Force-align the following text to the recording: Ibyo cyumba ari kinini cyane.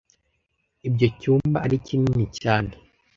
Ibyo 0.87 1.07
cyumba 1.19 1.57
ari 1.65 1.77
kinini 1.85 2.25
cyane. 2.39 2.71